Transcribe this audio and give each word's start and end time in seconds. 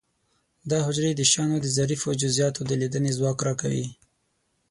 دا 0.69 0.77
حجرې 0.85 1.11
د 1.15 1.21
شیانو 1.31 1.57
د 1.61 1.67
ظریفو 1.77 2.09
جزئیاتو 2.21 2.61
د 2.65 2.71
لیدلو 2.81 3.15
ځواک 3.17 3.39
را 3.47 3.53
کوي. 3.61 3.85